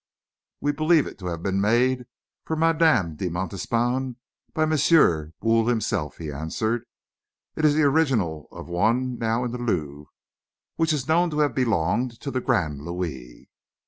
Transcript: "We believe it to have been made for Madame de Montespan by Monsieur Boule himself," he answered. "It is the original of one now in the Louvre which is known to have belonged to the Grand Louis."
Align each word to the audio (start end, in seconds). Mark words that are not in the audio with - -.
"We 0.61 0.71
believe 0.71 1.05
it 1.05 1.19
to 1.19 1.27
have 1.27 1.43
been 1.43 1.61
made 1.61 2.07
for 2.43 2.55
Madame 2.55 3.15
de 3.15 3.29
Montespan 3.29 4.15
by 4.51 4.65
Monsieur 4.65 5.31
Boule 5.39 5.67
himself," 5.67 6.17
he 6.17 6.31
answered. 6.31 6.85
"It 7.55 7.65
is 7.65 7.75
the 7.75 7.83
original 7.83 8.47
of 8.51 8.67
one 8.67 9.19
now 9.19 9.43
in 9.43 9.51
the 9.51 9.59
Louvre 9.59 10.07
which 10.75 10.91
is 10.91 11.07
known 11.07 11.29
to 11.29 11.39
have 11.41 11.53
belonged 11.53 12.19
to 12.21 12.31
the 12.31 12.41
Grand 12.41 12.81
Louis." 12.81 13.51